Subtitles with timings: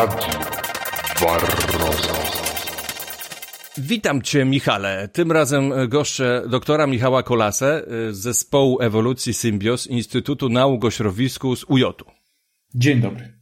[0.00, 0.40] Radio
[1.20, 2.14] Barroso.
[3.78, 5.08] Witam Cię, Michale.
[5.08, 11.64] Tym razem goszczę doktora Michała Kolasę z zespołu ewolucji Symbios Instytutu Nauk o Środowisku z
[11.68, 12.10] UJ-u.
[12.74, 13.39] Dzień dobry.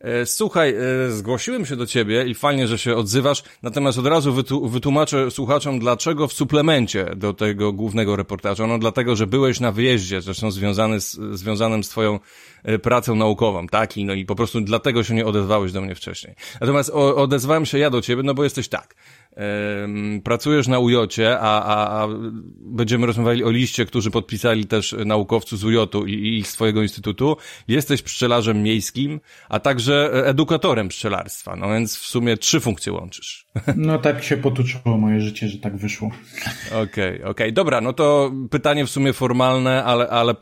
[0.00, 0.74] E, słuchaj,
[1.06, 5.78] e, zgłosiłem się do ciebie i fajnie, że się odzywasz, natomiast od razu wytłumaczę słuchaczom,
[5.78, 8.66] dlaczego w suplemencie do tego głównego reportażu.
[8.66, 12.18] No dlatego, że byłeś na wyjeździe, zresztą związany z, związanym z twoją
[12.64, 13.96] e, pracą naukową, tak?
[13.96, 16.34] I, no i po prostu dlatego się nie odezwałeś do mnie wcześniej.
[16.60, 18.94] Natomiast o, odezwałem się ja do ciebie, no bo jesteś tak
[20.24, 22.08] pracujesz na ujocie, a, a, a
[22.60, 27.36] będziemy rozmawiali o liście, którzy podpisali też naukowcy z ujotu i, i ich swojego instytutu.
[27.68, 31.56] Jesteś pszczelarzem miejskim, a także edukatorem pszczelarstwa.
[31.56, 33.46] No więc w sumie trzy funkcje łączysz.
[33.76, 36.10] No tak się potoczyło moje życie, że tak wyszło.
[36.68, 37.30] Okej, okay, okej.
[37.30, 37.52] Okay.
[37.52, 40.34] Dobra, no to pytanie w sumie formalne, ale, ale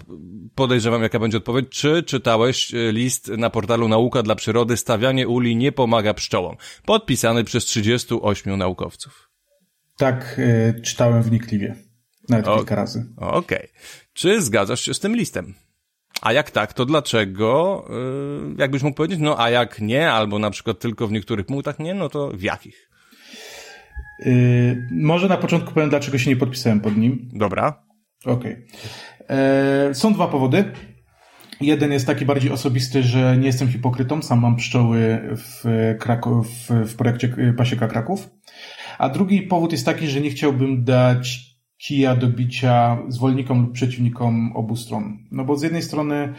[0.55, 1.67] podejrzewam jaka będzie odpowiedź.
[1.71, 6.57] Czy czytałeś e, list na portalu Nauka dla Przyrody Stawianie uli nie pomaga pszczołom?
[6.85, 9.31] Podpisany przez 38 naukowców naukowców.
[9.97, 11.77] Tak, y, czytałem wnikliwie.
[12.29, 13.07] Nawet o, kilka razy.
[13.17, 13.39] Okej.
[13.39, 13.69] Okay.
[14.13, 15.55] Czy zgadzasz się z tym listem?
[16.23, 17.85] A jak tak, to dlaczego?
[18.49, 21.79] Yy, jakbyś mógł powiedzieć, no a jak nie, albo na przykład tylko w niektórych punktach
[21.79, 22.91] nie, no to w jakich?
[24.19, 27.29] Yy, może na początku powiem, dlaczego się nie podpisałem pod nim.
[27.33, 27.83] Dobra.
[28.25, 28.67] Okej.
[29.25, 29.95] Okay.
[29.95, 30.73] Są dwa powody.
[31.61, 35.65] Jeden jest taki bardziej osobisty, że nie jestem hipokrytą, sam mam pszczoły w,
[35.99, 38.29] Kraków, w, w projekcie Pasieka Kraków.
[38.99, 44.53] A drugi powód jest taki, że nie chciałbym dać kija do bicia zwolennikom lub przeciwnikom
[44.55, 45.19] obu stron.
[45.31, 46.33] No bo z jednej strony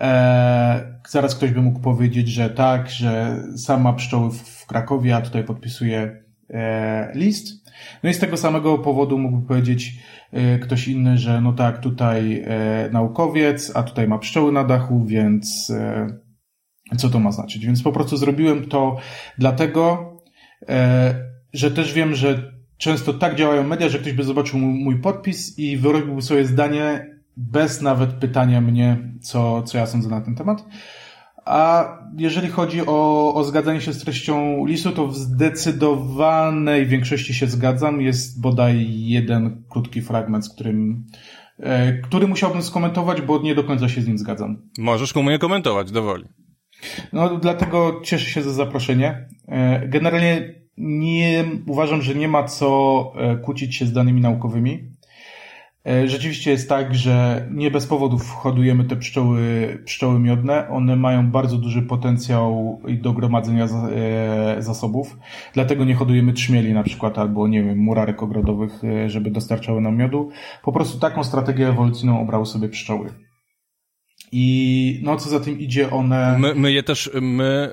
[0.00, 5.16] e, zaraz ktoś by mógł powiedzieć, że tak, że sam ma pszczoły w, w Krakowie,
[5.16, 7.64] a tutaj podpisuje e, list.
[8.02, 9.98] No i z tego samego powodu mógłby powiedzieć
[10.32, 15.04] e, ktoś inny, że no tak, tutaj e, naukowiec, a tutaj ma pszczoły na dachu,
[15.04, 16.06] więc e,
[16.96, 17.66] co to ma znaczyć?
[17.66, 18.96] Więc po prostu zrobiłem to
[19.38, 20.12] dlatego,
[20.68, 21.14] e,
[21.54, 25.76] że też wiem, że często tak działają media, że ktoś by zobaczył mój podpis i
[25.76, 30.64] wyrobiłby sobie zdanie bez nawet pytania mnie, co, co ja sądzę na ten temat.
[31.44, 37.46] A jeżeli chodzi o, o zgadzanie się z treścią listu, to w zdecydowanej większości się
[37.46, 38.00] zgadzam.
[38.00, 41.06] Jest bodaj jeden krótki fragment, z którym,
[41.58, 44.70] e, który musiałbym skomentować, bo nie do końca się z nim zgadzam.
[44.78, 46.24] Możesz komu nie komentować, dowoli.
[47.12, 49.28] No, dlatego cieszę się za zaproszenie.
[49.48, 54.94] E, generalnie nie, uważam, że nie ma co e, kłócić się z danymi naukowymi.
[55.86, 59.42] E, rzeczywiście jest tak, że nie bez powodów hodujemy te pszczoły,
[59.84, 60.68] pszczoły miodne.
[60.68, 65.16] One mają bardzo duży potencjał do gromadzenia e, zasobów.
[65.52, 70.30] Dlatego nie hodujemy trzmieli na przykład albo, nie wiem, murarek ogrodowych, żeby dostarczały nam miodu.
[70.62, 73.10] Po prostu taką strategię ewolucyjną obrały sobie pszczoły.
[74.32, 76.38] I no co za tym idzie, one...
[76.38, 77.70] My, my je też, my,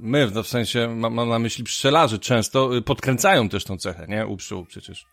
[0.00, 4.26] my w sensie, mam, mam na myśli pszczelarzy często, y, podkręcają też tą cechę, nie?
[4.26, 5.06] U pszczół przecież.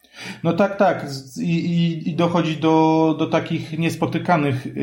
[0.43, 1.05] No tak, tak.
[1.41, 4.73] I, i, i dochodzi do, do takich niespotykanych yy,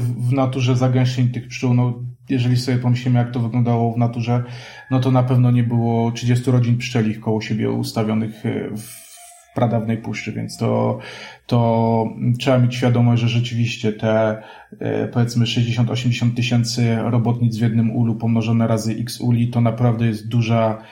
[0.00, 1.74] w naturze zagęszczeń tych pszczół.
[1.74, 4.44] No, jeżeli sobie pomyślimy, jak to wyglądało w naturze,
[4.90, 8.70] no to na pewno nie było 30 rodzin pszczelich koło siebie ustawionych y,
[9.50, 10.98] w pradawnej puszczy, więc to,
[11.46, 12.04] to
[12.38, 14.42] trzeba mieć świadomość, że rzeczywiście te
[14.80, 20.28] e, powiedzmy 60-80 tysięcy robotnic w jednym ulu pomnożone razy x uli to naprawdę jest
[20.28, 20.82] duża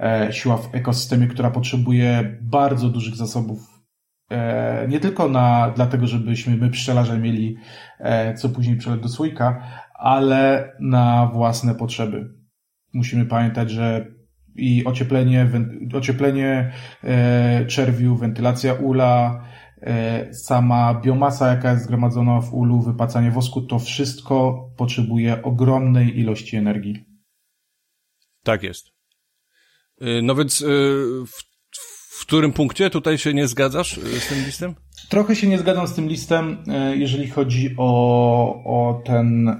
[0.00, 3.58] e, siła w ekosystemie, która potrzebuje bardzo dużych zasobów
[4.30, 7.56] e, nie tylko na, dlatego, żebyśmy my pszczelarze mieli
[8.36, 9.62] co później przeleć do słoika,
[9.94, 12.34] ale na własne potrzeby.
[12.94, 14.17] Musimy pamiętać, że
[14.58, 15.50] i ocieplenie,
[15.94, 16.72] ocieplenie
[17.04, 19.44] e, czerwiu, wentylacja ula,
[19.82, 26.56] e, sama biomasa, jaka jest zgromadzona w ulu, wypacanie wosku, to wszystko potrzebuje ogromnej ilości
[26.56, 27.04] energii.
[28.42, 28.86] Tak jest.
[30.02, 30.64] Y, no więc y,
[31.26, 31.42] w,
[32.18, 34.74] w którym punkcie tutaj się nie zgadzasz y, z tym listem?
[35.08, 36.64] Trochę się nie zgadzam z tym listem,
[36.94, 39.56] jeżeli chodzi o, o ten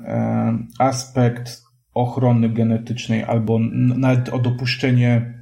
[0.78, 1.67] aspekt
[1.98, 5.34] ochrony genetycznej albo nawet o dopuszczenie,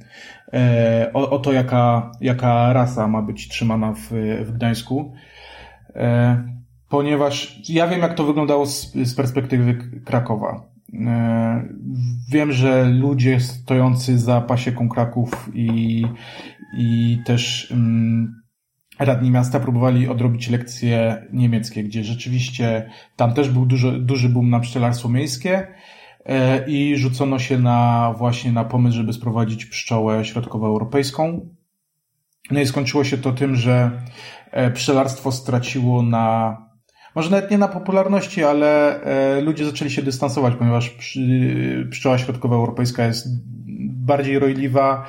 [0.53, 4.09] e, o, o to, jaka, jaka rasa ma być trzymana w,
[4.45, 5.13] w Gdańsku.
[5.95, 6.43] E,
[6.89, 10.69] ponieważ ja wiem, jak to wyglądało z, z perspektywy Krakowa.
[10.93, 11.67] E,
[12.31, 16.05] wiem, że ludzie stojący za pasieką Kraków i,
[16.77, 18.41] i też mm,
[18.99, 24.59] radni miasta próbowali odrobić lekcje niemieckie, gdzie rzeczywiście tam też był duży, duży boom na
[24.59, 25.67] pszczelarstwo miejskie,
[26.67, 31.49] i rzucono się na właśnie na pomysł, żeby sprowadzić pszczołę środkowoeuropejską.
[32.51, 33.91] No i skończyło się to tym, że
[34.51, 36.57] e, pszczelarstwo straciło na
[37.15, 40.97] może nawet nie na popularności, ale e, ludzie zaczęli się dystansować, ponieważ
[41.89, 43.27] pszczoła środkowa europejska jest
[43.89, 45.05] bardziej rojliwa,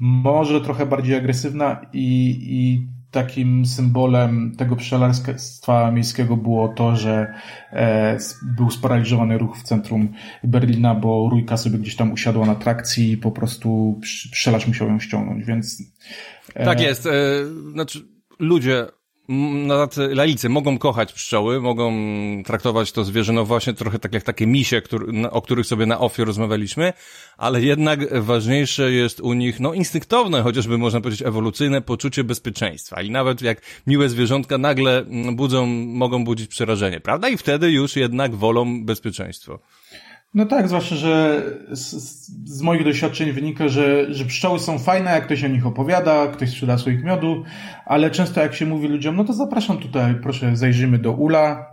[0.00, 7.34] może trochę bardziej agresywna i, i takim symbolem tego pszczelarstwa miejskiego było to, że
[7.72, 10.12] e, był sparaliżowany ruch w centrum
[10.44, 14.00] Berlina, bo rójka sobie gdzieś tam usiadła na trakcji i po prostu
[14.32, 15.82] pszczelarz musiał ją ściągnąć, więc...
[16.54, 16.64] E...
[16.64, 17.06] Tak jest.
[17.06, 17.10] E,
[17.72, 18.08] znaczy,
[18.38, 18.86] ludzie
[19.28, 21.92] na tacy laicy mogą kochać pszczoły, mogą
[22.44, 26.00] traktować to zwierzę, no właśnie trochę tak jak takie misie, który, o których sobie na
[26.00, 26.92] ofie rozmawialiśmy,
[27.36, 33.10] ale jednak ważniejsze jest u nich, no instynktowne, chociażby można powiedzieć ewolucyjne poczucie bezpieczeństwa i
[33.10, 37.28] nawet jak miłe zwierzątka nagle budzą, mogą budzić przerażenie, prawda?
[37.28, 39.58] I wtedy już jednak wolą bezpieczeństwo.
[40.34, 41.90] No tak, zwłaszcza, że z,
[42.50, 46.50] z, moich doświadczeń wynika, że, że pszczoły są fajne, jak ktoś o nich opowiada, ktoś
[46.50, 47.44] sprzeda swoich miodu,
[47.86, 51.66] ale często jak się mówi ludziom, no to zapraszam tutaj, proszę zajrzymy do ula,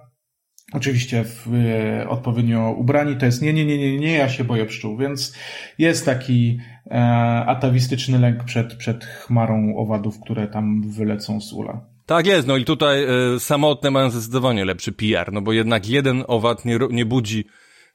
[0.73, 4.65] oczywiście w, e, odpowiednio ubrani, to jest nie, nie, nie, nie, nie, ja się boję
[4.65, 5.35] pszczół, więc
[5.77, 6.59] jest taki
[6.91, 6.99] e,
[7.47, 11.81] atawistyczny lęk przed, przed chmarą owadów, które tam wylecą z ula.
[12.05, 16.23] Tak jest, no i tutaj e, samotne mają zdecydowanie lepszy PR, no bo jednak jeden
[16.27, 17.45] owad nie, nie budzi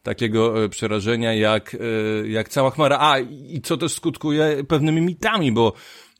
[0.02, 1.76] takiego e, przerażenia jak,
[2.24, 2.98] e, jak cała chmara.
[3.00, 3.18] A,
[3.48, 5.72] i co też skutkuje pewnymi mitami, bo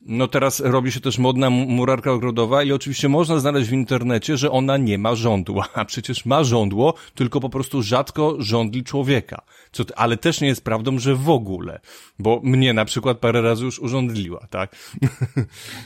[0.07, 4.51] no teraz robi się też modna murarka ogrodowa i oczywiście można znaleźć w internecie, że
[4.51, 9.43] ona nie ma żądła, a przecież ma żądło, tylko po prostu rzadko żądli człowieka.
[9.73, 11.81] Co, ale też nie jest prawdą, że w ogóle,
[12.19, 14.77] bo mnie na przykład parę razy już urządliła, tak?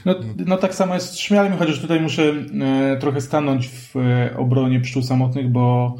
[0.05, 0.14] No,
[0.46, 2.23] no tak samo jest z chociaż tutaj muszę
[2.61, 5.96] e, trochę stanąć w e, obronie pszczół samotnych, bo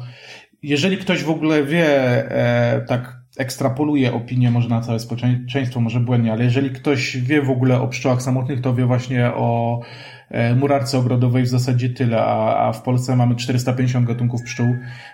[0.65, 1.87] jeżeli ktoś w ogóle wie,
[2.31, 7.49] e, tak ekstrapoluje opinię może na całe społeczeństwo, może błędnie, ale jeżeli ktoś wie w
[7.49, 9.79] ogóle o pszczołach samotnych, to wie właśnie o
[10.29, 14.67] e, murarce ogrodowej w zasadzie tyle, a, a w Polsce mamy 450 gatunków pszczół,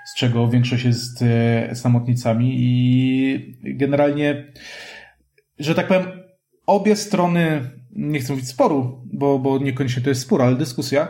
[0.06, 4.54] z czego większość jest e, samotnicami i generalnie,
[5.60, 6.06] że tak powiem,
[6.66, 7.62] obie strony,
[7.96, 11.08] nie chcę mówić sporu, bo, bo niekoniecznie to jest spór, ale dyskusja,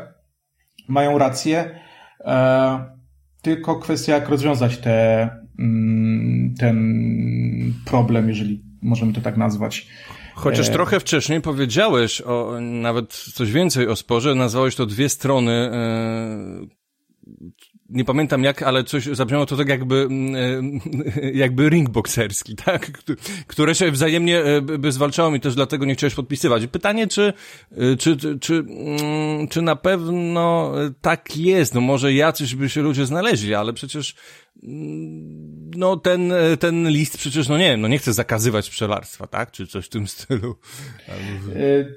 [0.88, 1.80] mają rację.
[2.20, 3.01] E,
[3.42, 5.30] tylko kwestia, jak rozwiązać te,
[5.60, 9.88] mm, ten problem, jeżeli możemy to tak nazwać.
[10.36, 10.72] Chociaż e...
[10.72, 16.81] trochę wcześniej powiedziałeś o, nawet coś więcej o sporze, nazwałeś to dwie strony e,
[17.90, 20.36] nie pamiętam jak, ale coś zabrzmiało to tak jakby, mm,
[21.24, 22.92] e, jakby ring bokserski, tak?
[23.48, 26.68] Które się wzajemnie e, by zwalczało i też dlatego nie chciałeś podpisywać.
[26.68, 27.34] Pytanie, czy,
[27.72, 31.76] e, czy, czy, czy, mm, czy na pewno tak jest?
[31.76, 34.16] No może jacyś by się ludzie znaleźli, ale przecież
[35.76, 39.52] no ten, ten list przecież, no nie wiem, no nie chce zakazywać pszczelarstwa, tak?
[39.52, 40.56] Czy coś w tym stylu.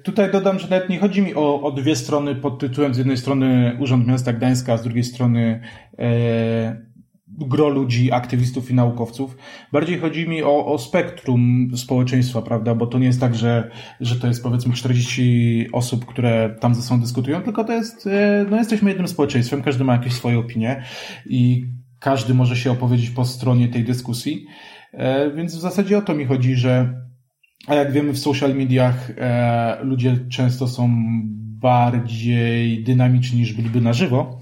[0.04, 3.16] Tutaj dodam, że nawet nie chodzi mi o, o dwie strony pod tytułem z jednej
[3.16, 5.60] strony Urząd Miasta Gdańska, a z drugiej strony
[5.98, 6.94] E,
[7.38, 9.36] gro ludzi, aktywistów i naukowców.
[9.72, 12.74] Bardziej chodzi mi o, o spektrum społeczeństwa, prawda?
[12.74, 13.70] Bo to nie jest tak, że,
[14.00, 18.46] że to jest powiedzmy 40 osób, które tam ze sobą dyskutują, tylko to jest, e,
[18.50, 20.82] no jesteśmy jednym społeczeństwem, każdy ma jakieś swoje opinie
[21.26, 21.66] i
[22.04, 24.46] każdy może się opowiedzieć po stronie tej dyskusji.
[24.92, 27.04] E, więc w zasadzie o to mi chodzi, że
[27.66, 29.10] a jak wiemy w social mediach
[29.82, 30.90] ludzie często są
[31.64, 34.38] bardziej dynamiczni niż byliby na żywo.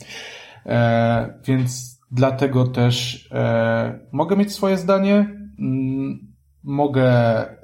[0.67, 5.15] E, więc dlatego też e, mogę mieć swoje zdanie,
[5.59, 6.33] mm,
[6.63, 7.09] mogę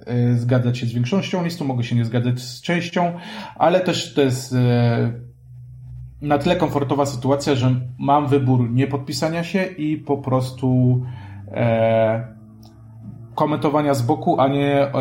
[0.06, 3.12] e, zgadzać się z większością listu, mogę się nie zgadzać z częścią,
[3.56, 4.54] ale też to jest
[6.22, 11.02] na tyle komfortowa sytuacja, że mam wybór nie podpisania się i po prostu
[13.34, 14.92] komentowania z boku, a nie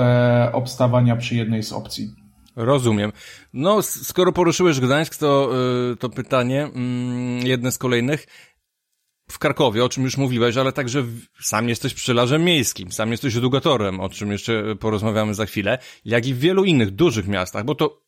[0.53, 2.09] obstawania przy jednej z opcji.
[2.57, 3.11] Rozumiem.
[3.53, 5.49] No, skoro poruszyłeś Gdańsk, to,
[5.93, 8.27] y, to pytanie, mm, jedne z kolejnych.
[9.31, 11.03] W Krakowie, o czym już mówiłeś, ale także
[11.41, 16.33] sam jesteś pszczelarzem miejskim, sam jesteś edukatorem, o czym jeszcze porozmawiamy za chwilę, jak i
[16.33, 18.06] w wielu innych dużych miastach, bo to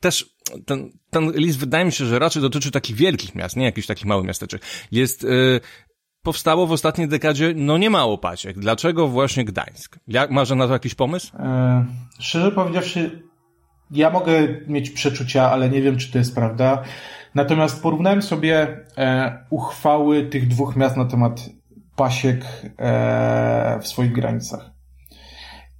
[0.00, 3.86] też ten, ten list wydaje mi się, że raczej dotyczy takich wielkich miast, nie jakichś
[3.86, 4.62] takich małych miasteczek.
[4.92, 5.60] Jest, yy,
[6.22, 8.58] powstało w ostatniej dekadzie, no nie mało paciek.
[8.58, 9.98] Dlaczego właśnie Gdańsk?
[10.08, 11.36] Jak, masz na to jakiś pomysł?
[11.36, 11.86] E,
[12.18, 13.22] szczerze powiedziawszy,
[13.90, 14.32] ja mogę
[14.66, 16.82] mieć przeczucia, ale nie wiem, czy to jest prawda.
[17.34, 21.50] Natomiast porównałem sobie e, uchwały tych dwóch miast na temat
[21.96, 22.44] pasiek
[22.78, 24.70] e, w swoich granicach.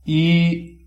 [0.06, 0.79] I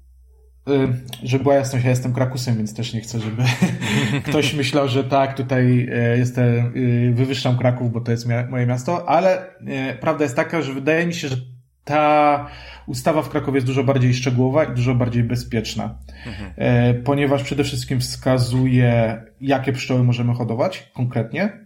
[1.24, 3.44] żeby była jasność, ja jestem Krakusem, więc też nie chcę, żeby
[4.28, 6.74] ktoś myślał, że tak, tutaj e, jestem,
[7.10, 9.56] e, wywyższam Kraków, bo to jest moje miasto, ale
[10.02, 11.36] prawda jest taka, że wydaje mi się, że
[11.84, 12.48] ta
[12.88, 17.04] ustawa w Krakowie jest dużo bardziej szczegółowa i dużo bardziej bezpieczna, mhm.
[17.04, 21.63] Ponieważ przede wszystkim wskazuje, jakie pszczoły możemy hodować konkretnie.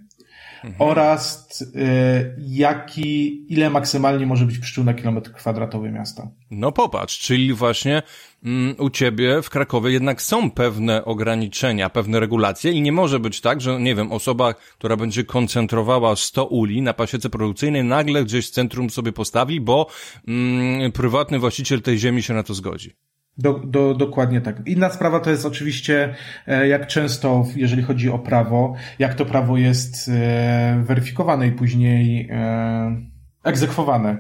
[0.64, 0.76] Mhm.
[0.80, 6.28] oraz y, jaki, ile maksymalnie może być pszczół na kilometr kwadratowy miasta.
[6.52, 8.02] No popatrz, czyli właśnie
[8.44, 13.42] mm, u ciebie w Krakowie jednak są pewne ograniczenia, pewne regulacje i nie może być
[13.42, 18.48] tak, że nie wiem, osoba, która będzie koncentrowała 100 uli na pasiece produkcyjnej nagle gdzieś
[18.48, 19.88] w centrum sobie postawi, bo
[20.28, 22.94] mm, prywatny właściciel tej ziemi się na to zgodzi.
[23.38, 24.68] Do, do, dokładnie tak.
[24.68, 26.16] Inna sprawa to jest oczywiście,
[26.48, 32.30] e, jak często, jeżeli chodzi o prawo, jak to prawo jest e, weryfikowane i później
[32.32, 33.02] e,
[33.44, 34.18] egzekwowane.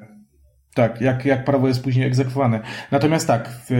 [0.74, 2.62] Tak, jak, jak prawo jest później egzekwowane.
[2.91, 3.71] Natomiast tak, w,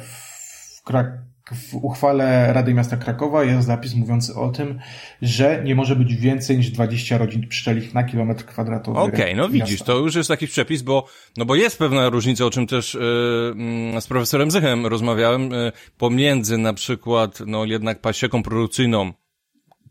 [0.00, 4.78] w, Krak w uchwale Rady Miasta Krakowa jest zapis mówiący o tym,
[5.22, 8.98] że nie może być więcej niż 20 rodzin pszczelich na kilometr kwadratowy.
[8.98, 12.44] Okej, okay, no widzisz, to już jest taki przepis, bo, no bo jest pewna różnica,
[12.44, 18.42] o czym też yy, z profesorem Zychem rozmawiałem, yy, pomiędzy na przykład, no jednak pasieką
[18.42, 19.12] produkcyjną,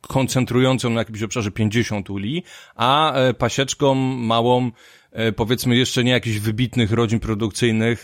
[0.01, 2.43] koncentrującą na jakimś obszarze 50 uli,
[2.75, 4.71] a yy, pasieczką małą,
[5.35, 8.03] powiedzmy jeszcze nie jakichś wybitnych rodzin produkcyjnych,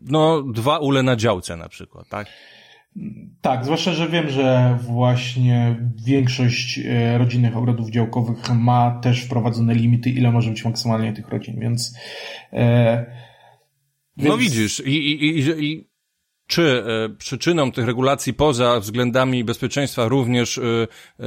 [0.00, 2.26] no, dwa ule na działce na przykład, tak?
[3.40, 10.10] Tak, zwłaszcza, że wiem, że właśnie większość e, rodzinnych ogrodów działkowych ma też wprowadzone limity,
[10.10, 11.96] ile może być maksymalnie tych rodzin, więc.
[12.52, 13.06] E,
[14.16, 14.30] więc...
[14.30, 15.90] No widzisz, i, i, i, i
[16.50, 21.26] czy e, przyczyną tych regulacji poza względami bezpieczeństwa również e, e,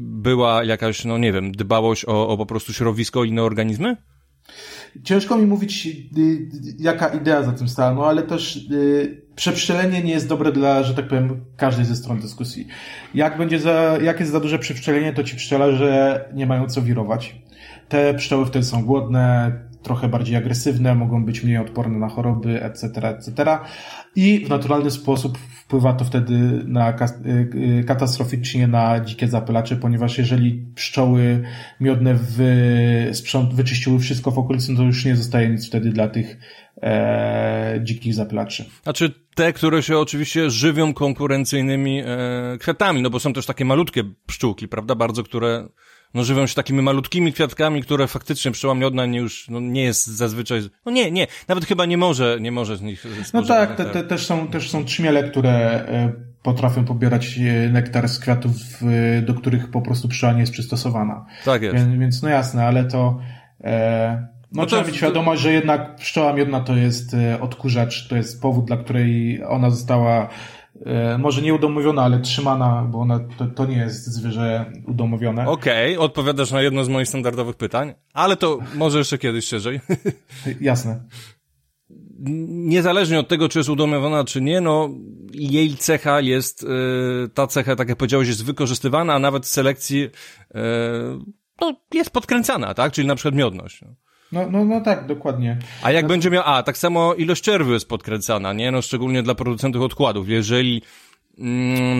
[0.00, 3.96] była jakaś, no nie wiem, dbałość o, o po prostu środowisko i inne organizmy?
[5.04, 10.02] Ciężko mi mówić, y, y, jaka idea za tym stała, no ale też y, przepszczelenie
[10.02, 12.66] nie jest dobre dla, że tak powiem, każdej ze stron dyskusji.
[13.14, 17.36] Jak będzie za, jak jest za duże przepszczelenie, to ci pszczelarze nie mają co wirować.
[17.88, 19.52] Te pszczoły wtedy są głodne,
[19.82, 23.58] trochę bardziej agresywne, mogą być mniej odporne na choroby, etc., etc.
[24.16, 26.94] I w naturalny sposób wpływa to wtedy na, y,
[27.80, 31.42] y, katastroficznie na dzikie zapylacze, ponieważ jeżeli pszczoły
[31.80, 32.18] miodne
[33.52, 36.36] wyczyściły wszystko w okolicy, to już nie zostaje nic wtedy dla tych
[36.82, 38.64] e, dzikich zapylaczy.
[38.82, 42.06] Znaczy te, które się oczywiście żywią konkurencyjnymi e,
[42.60, 45.68] kwiatami, no bo są też takie malutkie pszczółki, prawda, bardzo, które
[46.14, 50.06] no żywią się takimi malutkimi kwiatkami, które faktycznie pszczoła miodna nie już, no nie jest
[50.06, 53.84] zazwyczaj, no nie, nie, nawet chyba nie może, nie może z nich No tak, te,
[53.84, 56.12] te, też są, też są trzmiele, które e,
[56.42, 58.52] potrafią pobierać e, nektar z kwiatów,
[59.22, 61.26] do których po prostu pszczoła nie jest przystosowana.
[61.44, 61.76] Tak jest.
[61.76, 63.20] Więc, więc no jasne, ale to,
[63.64, 68.16] e, no, no trzeba mieć świadomość, że jednak pszczoła miodna to jest e, odkurzacz, to
[68.16, 70.57] jest powód, dla której ona została E,
[71.18, 75.48] może nie udomowiona, ale trzymana, bo ona, to, to nie jest zwierzę udomowione.
[75.48, 79.80] Okej, okay, odpowiadasz na jedno z moich standardowych pytań, ale to może jeszcze kiedyś szerzej.
[80.60, 81.04] Jasne.
[82.48, 84.88] Niezależnie od tego, czy jest udomowiona, czy nie, no
[85.32, 89.98] jej cecha jest, yy, ta cecha, tak jak powiedziałeś, jest wykorzystywana, a nawet w selekcji
[90.00, 90.10] yy,
[91.60, 92.92] no, jest podkręcana, tak?
[92.92, 93.80] Czyli na przykład miodność.
[94.32, 94.50] No.
[94.50, 95.56] No, no, tak, dokładnie.
[95.82, 98.70] A jak no, będzie miał, a tak samo ilość czerwiu jest podkręcana, nie?
[98.70, 100.28] No szczególnie dla producentów odkładów.
[100.28, 100.82] Jeżeli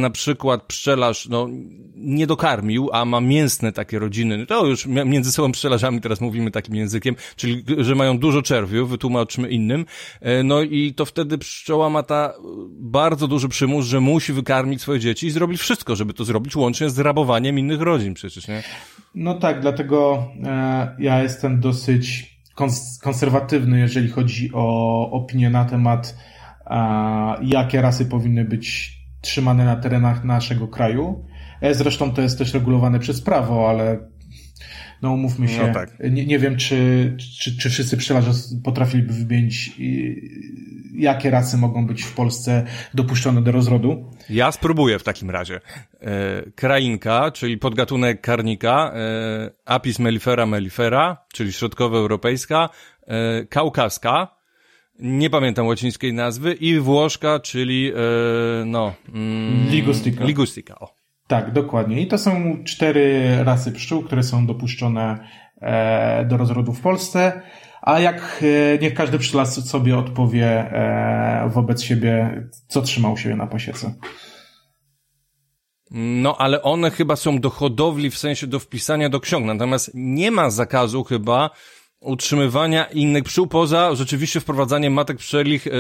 [0.00, 1.48] na przykład pszczelarz no,
[1.94, 6.50] nie dokarmił, a ma mięsne takie rodziny, no to już między sobą pszczelarzami teraz mówimy
[6.50, 9.86] takim językiem, czyli że mają dużo czerwiu, wytłumaczmy innym,
[10.20, 12.34] e, no i to wtedy pszczoła ma ta
[12.70, 16.90] bardzo duży przymus, że musi wykarmić swoje dzieci i zrobić wszystko, żeby to zrobić, łącznie
[16.90, 18.62] z rabowaniem innych rodzin przecież, nie?
[19.14, 26.16] No tak, dlatego e, ja jestem dosyć kons konserwatywny, jeżeli chodzi o opinię na temat,
[26.66, 26.76] e,
[27.42, 31.24] jakie rasy powinny być trzymane na terenach naszego kraju.
[31.60, 33.98] E, zresztą to jest też regulowane przez prawo, ale
[35.02, 35.90] no umówmy się, no tak.
[36.10, 38.30] nie, nie wiem, czy, czy, czy wszyscy pszczelarze
[38.64, 39.72] potrafiliby wymienić,
[40.94, 44.10] jakie rasy mogą być w Polsce dopuszczone do rozrodu.
[44.30, 45.60] Ja spróbuję w takim razie.
[46.00, 52.68] E, krainka, czyli podgatunek karnika, e, Apis mellifera mellifera, czyli środkowoeuropejska,
[53.48, 54.37] kaukaska,
[54.98, 58.94] nie pamiętam łacińskiej nazwy, i włoszka, czyli e, no...
[59.14, 60.24] Mm, ligustica.
[60.24, 60.94] Ligustica, o.
[61.26, 62.00] Tak, dokładnie.
[62.00, 65.28] I to są cztery rasy pszczół, które są dopuszczone
[65.60, 67.42] e, do rozrodu w Polsce.
[67.82, 73.46] A jak e, niech każdy pszczelarz sobie odpowie e, wobec siebie, co trzymał siebie na
[73.46, 73.94] pasiece.
[75.90, 79.46] No, ale one chyba są do hodowli w sensie do wpisania do ksiąg.
[79.46, 81.50] Natomiast nie ma zakazu chyba
[82.00, 85.72] utrzymywania innych pszczół poza rzeczywiście wprowadzaniem matek pszczelich yy,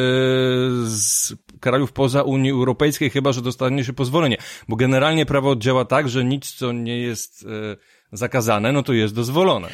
[0.86, 4.36] z krajów poza Unii Europejskiej, chyba że dostanie się pozwolenie.
[4.68, 7.76] Bo generalnie prawo działa tak, że nic, co nie jest yy,
[8.12, 9.68] zakazane, no to jest dozwolone.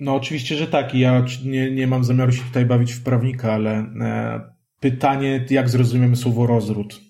[0.00, 0.94] No oczywiście, że tak.
[0.94, 3.70] Ja nie, nie mam zamiaru się tutaj bawić w prawnika, ale
[4.00, 4.40] e,
[4.80, 7.00] pytanie, jak zrozumiemy słowo rozród?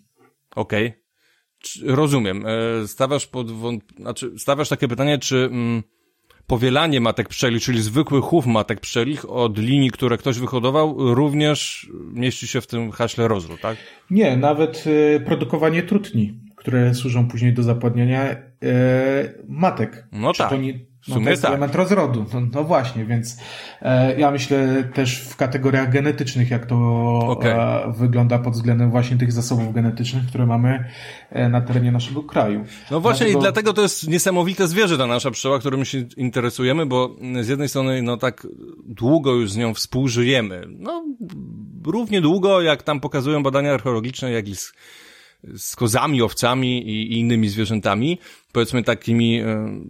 [0.57, 0.87] Okej.
[0.87, 1.95] Okay.
[1.97, 2.45] rozumiem.
[2.47, 3.85] E, stawiasz pod wąt...
[3.97, 5.83] znaczy, stawiasz takie pytanie, czy mm,
[6.47, 12.49] powielanie matek pszczelich, czyli zwykły chów matek pszczelich od linii, które ktoś wyhodował, również mieści
[12.49, 13.77] się w tym haśle rozród, tak?
[14.11, 18.37] Nie, nawet y, produkowanie trutni, które służą później do zapładniania y,
[19.49, 20.07] matek.
[20.13, 20.51] No tak.
[21.01, 21.51] W no, sumie to jest tak.
[21.51, 22.27] element rozrodu.
[22.35, 23.37] No, no właśnie, więc
[23.83, 26.77] e, ja myślę też w kategoriach genetycznych, jak to
[27.19, 27.61] okay.
[27.61, 30.85] e, wygląda pod względem właśnie tych zasobów genetycznych, które mamy
[31.31, 32.65] e, na terenie naszego kraju.
[32.91, 33.39] No właśnie dlatego...
[33.39, 37.69] i dlatego to jest niesamowite zwierzę ta nasza pszczoła, którym się interesujemy, bo z jednej
[37.69, 38.47] strony no tak
[38.87, 40.67] długo już z nią współżyjemy.
[40.69, 41.05] No
[41.87, 44.73] równie długo, jak tam pokazują badania archeologiczne, jak i z
[45.57, 48.19] z kozami, owcami i innymi zwierzętami,
[48.53, 49.81] powiedzmy takimi e,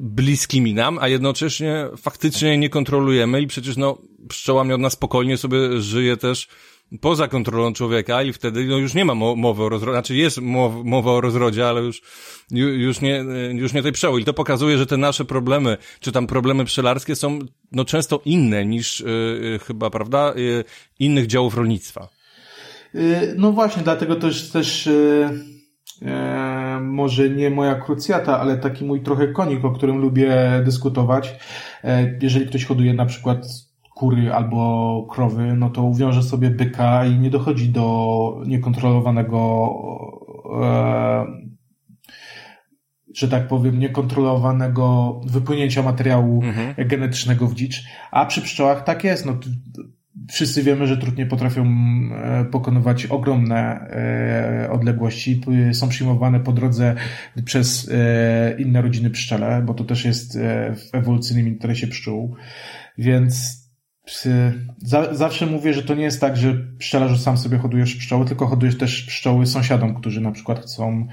[0.00, 3.98] bliskimi nam, a jednocześnie faktycznie nie kontrolujemy i przecież no
[4.28, 6.48] pszczoła miodna spokojnie sobie żyje też
[7.00, 10.38] poza kontrolą człowieka i wtedy no już nie ma mowy o rozrodzie, znaczy jest
[10.84, 12.02] mowa o rozrodzie, ale już,
[12.50, 14.20] już nie, już nie tej pszczoły.
[14.20, 17.38] I to pokazuje, że te nasze problemy, czy tam problemy pszczelarskie są
[17.72, 20.64] no często inne niż yy, chyba, prawda, yy,
[20.98, 22.08] innych działów rolnictwa.
[22.94, 25.57] Y, no właśnie, dlatego też też y,
[26.02, 31.36] e, może nie moja krucjata, ale taki mój trochę konik, o którym lubię dyskutować.
[31.84, 33.46] E, jeżeli ktoś hoduje na przykład
[33.94, 39.68] kury albo krowy, no to uwiąże sobie byka i nie dochodzi do niekontrolowanego
[40.62, 41.48] e,
[43.14, 46.88] że tak powiem, niekontrolowanego wypłynięcia materiału mhm.
[46.88, 47.84] genetycznego w dzicz.
[48.10, 49.26] A przy pszczołach tak jest.
[49.26, 49.38] No,
[50.30, 55.40] Wszyscy wiemy, że trudnie potrafią e, pokonywać ogromne e, odległości.
[55.72, 56.94] Są przyjmowane po drodze
[57.44, 60.38] przez e, inne rodziny pszczele, bo to też jest
[60.76, 62.36] w ewolucyjnym interesie pszczół.
[62.98, 63.67] Więc
[65.12, 68.78] zawsze mówię, że to nie jest tak, że pszczelarzu sam sobie hodujesz pszczoły, tylko hodujesz
[68.78, 71.08] też pszczoły sąsiadom, którzy na przykład chcą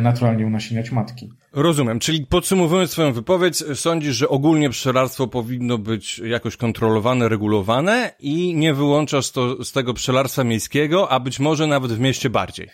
[0.00, 1.30] naturalnie unasieniać matki.
[1.52, 8.54] Rozumiem, czyli podsumowując swoją wypowiedź, sądzisz, że ogólnie pszczelarstwo powinno być jakoś kontrolowane, regulowane i
[8.54, 12.68] nie wyłączasz to z tego pszczelarstwa miejskiego, a być może nawet w mieście bardziej.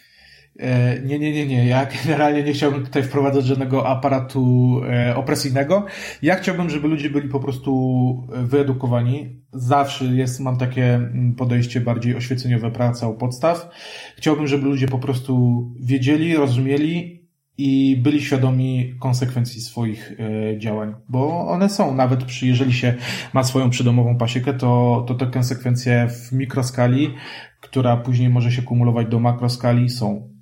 [0.58, 1.66] E, nie, nie, nie, nie.
[1.66, 5.86] Ja generalnie nie chciałbym tutaj wprowadzać żadnego aparatu e, opresyjnego.
[6.22, 9.42] Ja chciałbym, żeby ludzie byli po prostu wyedukowani.
[9.52, 13.70] Zawsze jest, mam takie mm, podejście bardziej oświeceniowe praca u podstaw.
[14.16, 17.26] Chciałbym, żeby ludzie po prostu wiedzieli, rozumieli
[17.58, 22.94] i byli świadomi konsekwencji swoich e, działań, bo one są, nawet przy, jeżeli się
[23.32, 27.14] ma swoją przydomową pasiekę, to, to te konsekwencje w mikroskali,
[27.60, 30.35] która później może się kumulować do makroskali, są.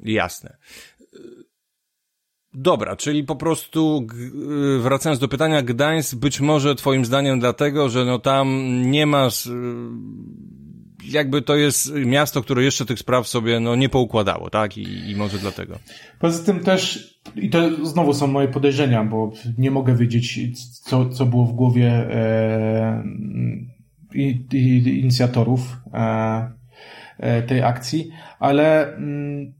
[0.00, 0.56] Jasne.
[2.54, 4.06] Dobra, czyli po prostu
[4.80, 9.48] wracając do pytania, Gdańsk być może twoim zdaniem dlatego, że no tam nie masz
[11.04, 14.78] jakby to jest miasto, które jeszcze tych spraw sobie no, nie poukładało, tak?
[14.78, 15.78] I, I może dlatego.
[16.18, 21.26] Poza tym też, i to znowu są moje podejrzenia, bo nie mogę wiedzieć, co, co
[21.26, 23.04] było w głowie e,
[24.14, 26.52] i, i, inicjatorów e,
[27.18, 29.54] e, tej akcji, ale mm,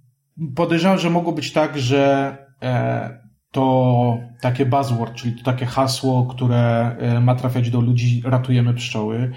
[0.55, 3.21] podejrzewam, że mogło być tak, że e,
[3.51, 9.33] to takie buzzword, czyli to takie hasło, które e, ma trafiać do ludzi, ratujemy pszczoły,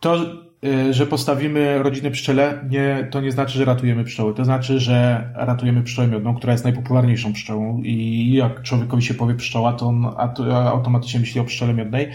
[0.00, 0.16] to
[0.64, 4.34] Y, że postawimy rodzinę pszczele, nie, to nie znaczy, że ratujemy pszczoły.
[4.34, 9.34] To znaczy, że ratujemy pszczołę miodną, która jest najpopularniejszą pszczołą i jak człowiekowi się powie
[9.34, 10.06] pszczoła, to on
[10.52, 12.10] automatycznie myśli o pszczele miodnej.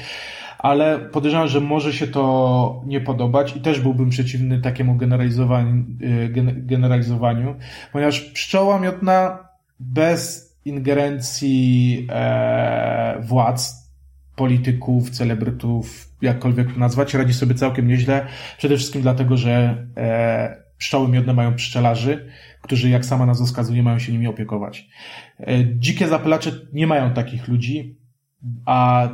[0.61, 6.29] Ale podejrzewam, że może się to nie podobać i też byłbym przeciwny takiemu generalizowaniu, y,
[6.55, 7.55] generalizowaniu
[7.93, 9.39] ponieważ pszczoła miodna
[9.79, 13.91] bez ingerencji e, władz,
[14.35, 18.27] polityków, celebrytów, jakkolwiek to nazwać, radzi sobie całkiem nieźle.
[18.57, 22.29] Przede wszystkim dlatego, że e, pszczoły miodne mają pszczelarzy,
[22.61, 24.89] którzy, jak sama nazwa wskazuje, mają się nimi opiekować.
[25.39, 25.45] E,
[25.75, 27.95] dzikie zapylacze nie mają takich ludzi,
[28.65, 29.09] a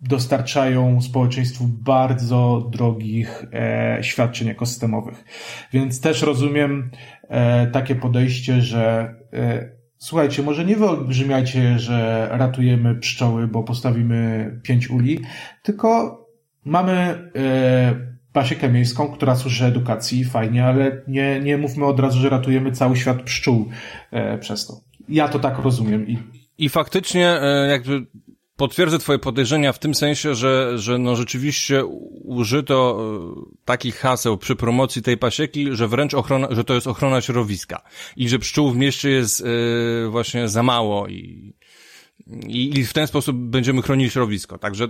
[0.00, 5.24] dostarczają społeczeństwu bardzo drogich e, świadczeń ekosystemowych.
[5.72, 6.90] Więc też rozumiem
[7.28, 14.90] e, takie podejście, że e, Słuchajcie, może nie wyolbrzymiajcie, że ratujemy pszczoły, bo postawimy pięć
[14.90, 15.20] uli,
[15.62, 16.20] tylko
[16.64, 16.92] mamy
[17.36, 22.72] e, pasiekę miejską, która służy edukacji, fajnie, ale nie, nie mówmy od razu, że ratujemy
[22.72, 23.68] cały świat pszczół
[24.10, 24.80] e, przez to.
[25.08, 26.08] Ja to tak rozumiem.
[26.08, 26.18] I,
[26.58, 28.06] I faktycznie e, jakby
[28.60, 31.84] potwierdzę twoje podejrzenia w tym sensie, że, że no rzeczywiście
[32.24, 37.20] użyto e, takich haseł przy promocji tej pasieki, że wręcz ochrona, że to jest ochrona
[37.20, 37.82] środowiska
[38.16, 41.54] i że pszczół w mieście jest e, właśnie za mało i,
[42.46, 44.58] i, i w ten sposób będziemy chronić środowisko.
[44.58, 44.88] Także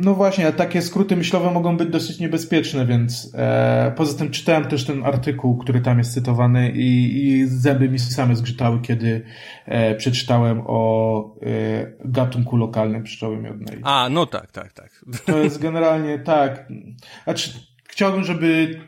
[0.00, 4.64] No właśnie, a takie skróty myślowe mogą być dosyć niebezpieczne, więc e, poza tym czytałem
[4.64, 9.24] też ten artykuł, który tam jest cytowany i, i zęby mi same zgrzytały, kiedy
[9.66, 11.48] e, przeczytałem o e,
[12.04, 13.78] gatunku lokalnym pszczoły miodnej.
[13.82, 15.04] A, no tak, tak, tak.
[15.26, 16.68] To jest generalnie tak.
[17.24, 17.50] Znaczy,
[17.88, 18.80] chciałbym, żeby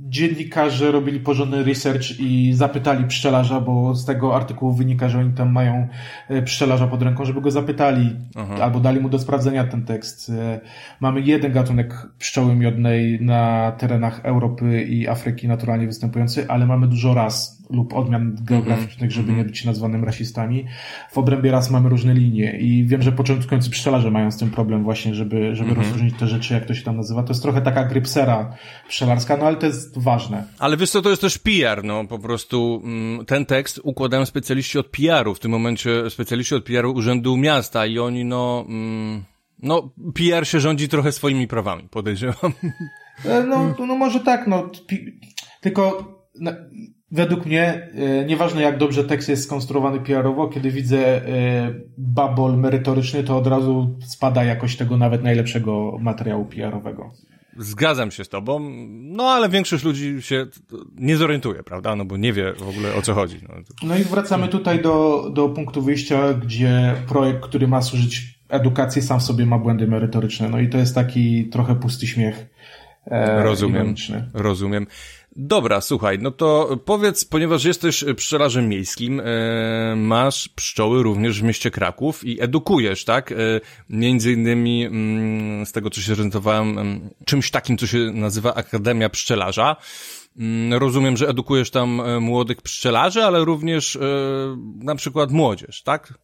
[0.00, 5.52] dziennikarze robili porządny research i zapytali pszczelarza, bo z tego artykułu wynika, że oni tam
[5.52, 5.88] mają
[6.28, 8.54] e, pszczelarza pod ręką, żeby go zapytali Aha.
[8.62, 10.30] albo dali mu do sprawdzenia ten tekst.
[10.30, 10.60] E,
[11.00, 17.14] mamy jeden gatunek pszczoły miodnej na terenach Europy i Afryki naturalnie występujący, ale mamy dużo
[17.14, 20.66] ras lub odmian geograficznych, żeby nie być nazwanym rasistami.
[21.12, 24.84] W obrębie ras mamy różne linie i wiem, że początkujący pszczelarze mają z tym problem
[24.84, 25.86] właśnie, żeby, żeby mhm.
[25.86, 27.22] rozróżnić te rzeczy, jak to się tam nazywa.
[27.22, 28.54] To jest trochę taka grypsera
[28.88, 30.44] pszczelarska, no ale to jest ważne.
[30.58, 34.78] Ale wiesz co, to jest też PR, no po prostu mm, ten tekst układają specjaliści
[34.78, 38.64] od PR-u, w tym momencie specjaliści od PR-u Urzędu Miasta i oni no...
[38.68, 39.24] Mm,
[39.62, 42.52] no, PR się rządzi trochę swoimi prawami, podejrzewam.
[43.24, 44.70] E, no, no może tak, no.
[45.60, 46.50] Tylko no,
[47.12, 53.24] Według mnie, e, nieważne jak dobrze tekst jest skonstruowany PR-owo, kiedy widzę e, babol merytoryczny,
[53.24, 57.10] to od razu spada jakość tego nawet najlepszego materiału PR-owego.
[57.58, 60.46] Zgadzam się z tobą, no ale większość ludzi się
[60.94, 61.96] nie zorientuje, prawda?
[61.96, 63.40] No bo nie wie w ogóle o co chodzi.
[63.48, 69.02] No, no i wracamy tutaj do, do punktu wyjścia, gdzie projekt, który ma służyć edukacji,
[69.02, 70.48] sam w sobie ma błędy merytoryczne.
[70.48, 72.46] No i to jest taki trochę pusty śmiech.
[73.10, 74.30] E, rozumiem, ironiczny.
[74.34, 74.86] rozumiem.
[75.36, 79.24] Dobra, słuchaj, no to powiedz, ponieważ jesteś pszczelarzem miejskim, e,
[79.96, 83.32] masz pszczoły również w mieście Kraków i edukujesz, tak?
[83.32, 83.36] E,
[83.88, 89.08] między innymi mm, z tego, co się orientowałem, mm, czymś takim, co się nazywa Akademia
[89.08, 89.76] Pszczelarza.
[90.38, 94.00] Mm, rozumiem, że edukujesz tam e, młodych pszczelarzy, ale również e,
[94.76, 96.14] na przykład młodzież, tak?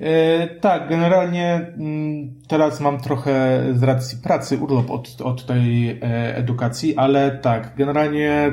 [0.00, 6.36] E, tak, generalnie mm, teraz mam trochę z racji pracy urlop od, od tej e,
[6.36, 8.52] edukacji, ale tak, generalnie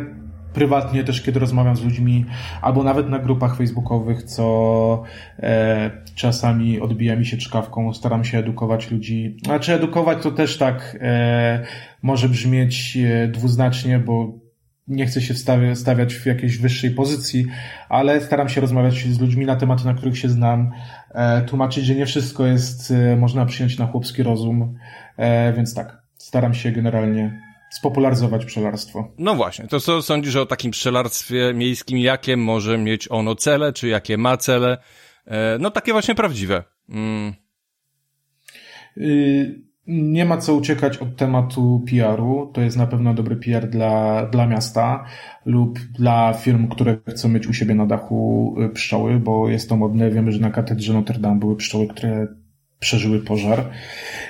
[0.54, 2.26] prywatnie też, kiedy rozmawiam z ludźmi,
[2.62, 5.04] albo nawet na grupach facebookowych, co
[5.40, 9.38] e, czasami odbija mi się czkawką, staram się edukować ludzi.
[9.46, 11.66] Znaczy edukować to też tak e,
[12.02, 14.41] może brzmieć e, dwuznacznie, bo
[14.88, 15.34] nie chcę się
[15.76, 17.46] stawiać w jakiejś wyższej pozycji,
[17.90, 20.72] ale staram się rozmawiać z ludźmi na tematy, na których się znam,
[21.12, 24.76] e, tłumaczyć, że nie wszystko jest, e, można przyjąć na chłopski rozum,
[25.18, 27.42] e, więc tak, staram się generalnie
[27.72, 29.14] spopularyzować pszczelarstwo.
[29.18, 33.88] No właśnie, to co sądzisz o takim pszczelarstwie miejskim, jakie może mieć ono cele, czy
[33.88, 34.78] jakie ma cele?
[35.60, 36.64] No takie właśnie prawdziwe.
[36.90, 37.34] Mm.
[38.98, 42.52] Y nie ma co uciekać od tematu PR-u.
[42.54, 45.06] To jest na pewno dobry PR dla, dla miasta
[45.46, 49.78] lub dla firm, które chcą mieć u siebie na dachu y, pszczoły, bo jest to
[49.78, 50.12] modne.
[50.12, 52.28] Wiemy, że na katedrze Notre Dame były pszczoły, które
[52.80, 53.70] przeżyły pożar.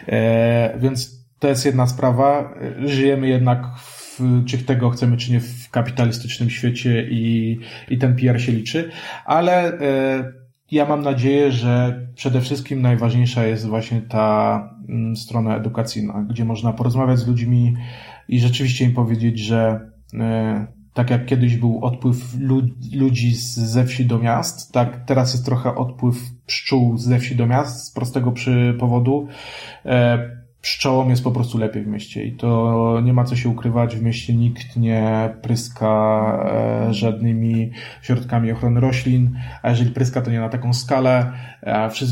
[0.08, 2.54] E, więc to jest jedna sprawa.
[2.86, 7.60] Żyjemy jednak w, czy tego chcemy, czy nie, w kapitalistycznym świecie i,
[7.90, 8.92] i ten PR się liczy,
[9.26, 10.41] ale e,
[10.72, 16.74] ja mam nadzieję, że przede wszystkim najważniejsza jest właśnie ta mm, strona edukacyjna, gdzie można
[16.74, 17.76] porozmawiać z ludźmi
[18.28, 22.36] i rzeczywiście im powiedzieć, że e, tak jak kiedyś był odpływ
[22.94, 27.86] ludzi ze wsi do miast, tak teraz jest trochę odpływ pszczół ze wsi do miast
[27.86, 28.34] z prostego
[28.80, 29.28] powodu.
[30.62, 33.96] Pszczołom jest po prostu lepiej w mieście i to nie ma co się ukrywać.
[33.96, 36.50] W mieście nikt nie pryska
[36.90, 37.72] e, żadnymi
[38.02, 41.32] środkami ochrony roślin, a jeżeli pryska, to nie na taką skalę.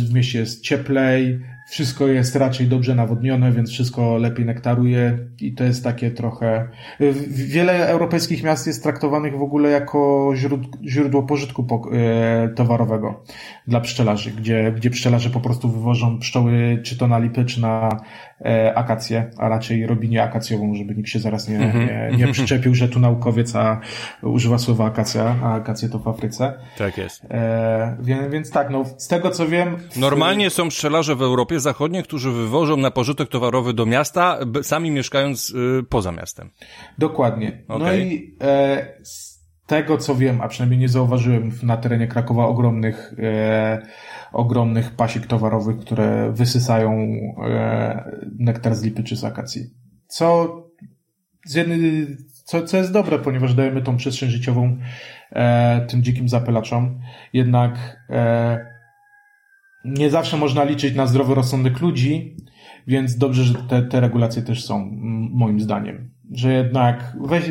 [0.09, 5.63] W mieście jest cieplej, wszystko jest raczej dobrze nawodnione, więc wszystko lepiej nektaruje i to
[5.63, 6.69] jest takie trochę...
[7.27, 10.31] Wiele europejskich miast jest traktowanych w ogóle jako
[10.85, 13.23] źródło pożytku e, towarowego
[13.67, 17.89] dla pszczelarzy, gdzie, gdzie pszczelarze po prostu wywożą pszczoły czy to na lipy, czy na
[18.75, 22.31] akację, a raczej robinie akacjową, żeby nikt się zaraz nie, mhm, nie, nie mhm.
[22.31, 23.79] przyczepił, że tu naukowiec a
[24.23, 26.53] używa słowa akacja, a akacje to w Afryce.
[26.77, 27.25] Tak jest.
[27.29, 29.77] E, więc, więc tak, no z tego co wiem...
[29.95, 35.49] Normalnie są pszczelarze w Europie Zachodniej, którzy wywożą na pożytek towarowy do miasta, sami mieszkając
[35.49, 36.49] y, poza miastem.
[36.97, 37.63] Dokładnie.
[37.67, 37.87] Okay.
[37.87, 38.87] No i e,
[39.69, 43.81] tego co wiem, a przynajmniej nie zauważyłem na terenie Krakowa ogromnych e,
[44.33, 49.69] ogromnych pasik towarowych, które wysysają e, nektar z lipy czy z akacji.
[50.07, 50.55] Co
[51.45, 52.07] z jednej,
[52.43, 54.77] co, co jest dobre, ponieważ dajemy tą przestrzeń życiową
[55.31, 56.99] e, tym dzikim zapylaczom.
[57.33, 58.65] Jednak e,
[59.85, 62.37] nie zawsze można liczyć na zdrowy rozsądek ludzi,
[62.87, 64.89] więc dobrze, że te, te regulacje też są,
[65.31, 66.18] moim zdaniem.
[66.31, 67.43] Że jednak weź,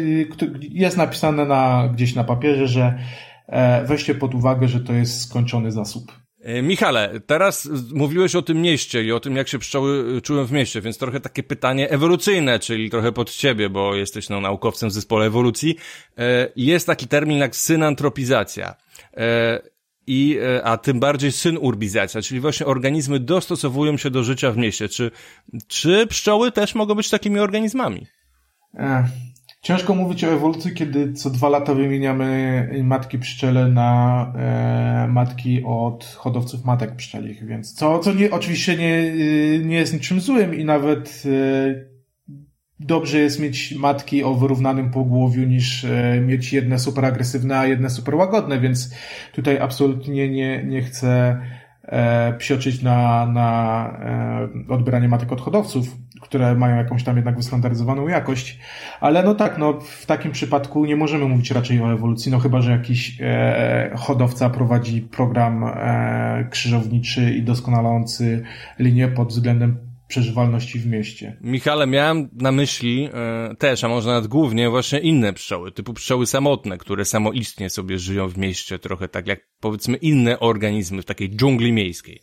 [0.60, 2.98] jest napisane na, gdzieś na papierze, że
[3.46, 6.12] e, weźcie pod uwagę, że to jest skończony zasób.
[6.42, 10.52] E, Michale, teraz mówiłeś o tym mieście i o tym, jak się pszczoły czułem w
[10.52, 14.92] mieście, więc trochę takie pytanie ewolucyjne, czyli trochę pod ciebie, bo jesteś no, naukowcem w
[14.92, 15.76] zespole ewolucji.
[16.18, 18.74] E, jest taki termin jak synantropizacja.
[19.16, 19.60] E,
[20.06, 24.88] I, a tym bardziej synurbizacja, czyli właśnie organizmy dostosowują się do życia w mieście.
[24.88, 25.10] Czy,
[25.66, 28.06] czy pszczoły też mogą być takimi organizmami?
[29.60, 36.04] Ciężko mówić o ewolucji, kiedy co dwa lata wymieniamy matki pszczele na e, matki od
[36.04, 39.12] hodowców matek pszczelich, więc co, co nie, oczywiście nie,
[39.64, 41.88] nie jest niczym złym i nawet e,
[42.80, 47.90] dobrze jest mieć matki o wyrównanym pogłowiu niż e, mieć jedne super agresywne, a jedne
[47.90, 48.94] super łagodne, więc
[49.32, 51.40] tutaj absolutnie nie, nie chcę
[51.82, 58.08] e, psioczyć na, na e, odbieranie matek od hodowców które mają jakąś tam jednak wystandaryzowaną
[58.08, 58.58] jakość.
[59.00, 62.60] Ale no tak, no w takim przypadku nie możemy mówić raczej o ewolucji, no chyba,
[62.60, 68.42] że jakiś e, hodowca prowadzi program e, krzyżowniczy i doskonalący
[68.78, 71.36] linię pod względem przeżywalności w mieście.
[71.40, 76.26] Michale, miałem na myśli e, też, a może nawet głównie właśnie inne pszczoły, typu pszczoły
[76.26, 81.36] samotne, które samoistnie sobie żyją w mieście, trochę tak jak powiedzmy inne organizmy w takiej
[81.36, 82.20] dżungli miejskiej.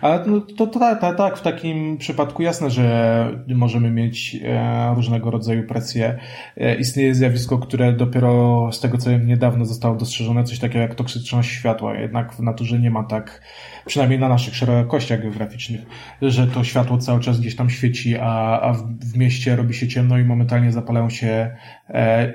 [0.00, 6.18] Ale no, to, tak, w takim przypadku jasne, że możemy mieć e, różnego rodzaju presje.
[6.56, 10.94] E, istnieje zjawisko, które dopiero z tego co wiem niedawno zostało dostrzeżone, coś takiego jak
[10.94, 11.94] toksyczność światła.
[11.94, 13.40] Jednak w naturze nie ma tak,
[13.86, 15.80] przynajmniej na naszych szerokościach geograficznych,
[16.22, 20.18] że to światło cały czas gdzieś tam świeci, a, a w, mieście robi się ciemno
[20.18, 21.56] i momentalnie zapalają się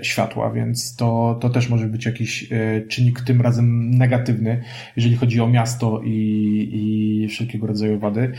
[0.02, 4.64] światła, więc to, to też może być jakiś e, czynnik tym razem negatywny,
[4.96, 8.32] jeżeli chodzi o miasto i, i wszelkiego rodzaju wady.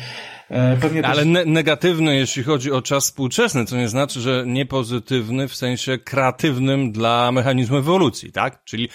[0.51, 4.67] E, pewnie Ale ne negatywny, jeśli chodzi o czas współczesny, co nie znaczy, że nie
[4.67, 8.65] pozytywny w sensie kreatywnym dla mechanizmu ewolucji, tak?
[8.65, 8.89] Czyli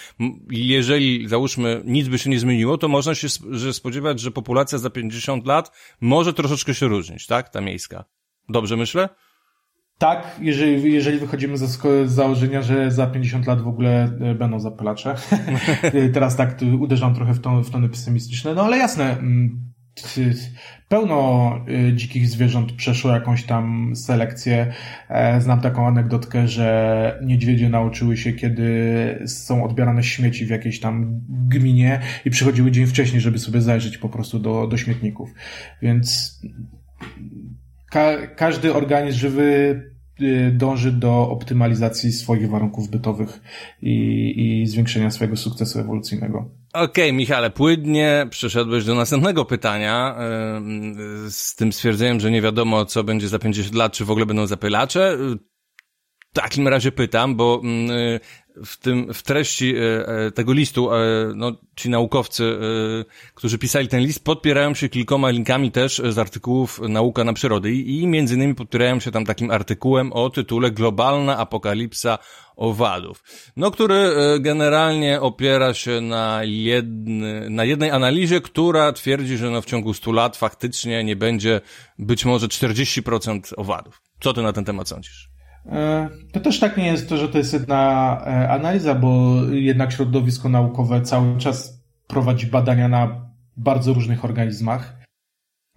[0.50, 4.90] jeżeli, załóżmy, nic by się nie zmieniło, to można się że spodziewać, że populacja za
[4.90, 7.48] 50 lat może troszeczkę się różnić, tak?
[7.48, 8.04] Ta miejska.
[8.48, 9.08] Dobrze myślę?
[9.98, 11.68] Tak, jeżeli, jeżeli wychodzimy ze
[12.08, 15.14] założenia, że za 50 lat w ogóle e, będą zapylacze.
[16.14, 19.68] Teraz tak uderzam trochę w, ton, w tony pesymistyczne, no ale jasne, mm,
[20.88, 24.72] pełno y, dzikich zwierząt przeszło jakąś tam selekcję.
[25.08, 31.20] E, znam taką anegdotkę, że niedźwiedzie nauczyły się, kiedy są odbierane śmieci w jakiejś tam
[31.28, 35.30] gminie i przychodziły dzień wcześniej, żeby sobie zajrzeć po prostu do, do śmietników.
[35.82, 36.40] Więc
[37.90, 39.42] ka każdy organizm żywy
[40.20, 43.40] y, dąży do optymalizacji swoich warunków bytowych
[43.82, 46.50] i, i zwiększenia swojego sukcesu ewolucyjnego.
[46.72, 50.16] Okej, okay, Michale, płynnie przeszedłeś do następnego pytania
[51.28, 54.46] z tym stwierdzeniem, że nie wiadomo, co będzie za 50 lat, czy w ogóle będą
[54.46, 55.16] zapylacze.
[56.30, 57.62] W takim razie pytam, bo
[58.64, 60.98] w tym, w treści e, e, tego listu, e,
[61.34, 62.58] no, ci naukowcy,
[63.34, 68.06] którzy pisali ten list, podpierają się kilkoma linkami też z artykułów Nauka na przyrody i,
[68.06, 72.18] między innymi podpierają się tam takim artykułem o tytule Globalna apokalipsa
[72.56, 73.24] owadów,
[73.56, 79.66] no, który generalnie opiera się na, jedny, na jednej analizie, która twierdzi, że no, w
[79.66, 81.60] ciągu 100 lat faktycznie nie będzie
[81.98, 84.02] być może 40% owadów.
[84.20, 85.37] Co ty na ten temat sądzisz?
[85.66, 89.92] E, to też tak nie jest to, że to jest jedna e, analiza, bo jednak
[89.92, 94.96] środowisko naukowe cały czas prowadzi badania na bardzo różnych organizmach.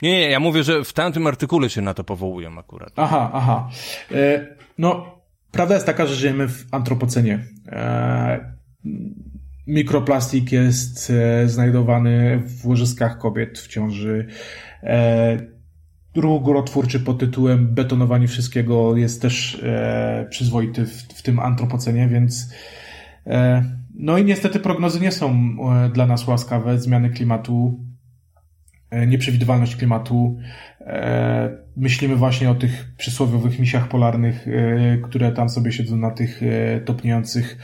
[0.01, 2.93] Nie, nie, ja mówię, że w tamtym artykule się na to powołują akurat.
[2.95, 3.69] Aha, aha.
[4.11, 7.39] E, no, prawda jest taka, że żyjemy w antropocenie.
[9.67, 11.11] Mikroplastik jest
[11.45, 14.27] znajdowany w łożyskach kobiet w ciąży
[16.15, 22.53] ruch górotwórczy pod tytułem betonowanie wszystkiego jest też e, przyzwoity w, w tym antropocenie, więc
[23.27, 23.63] e,
[23.95, 26.79] no i niestety prognozy nie są e, dla nas łaskawe.
[26.79, 27.79] Zmiany klimatu,
[28.89, 30.37] e, nieprzewidywalność klimatu.
[30.79, 36.41] E, myślimy właśnie o tych przysłowiowych misiach polarnych, e, które tam sobie siedzą na tych
[36.85, 37.57] topniejących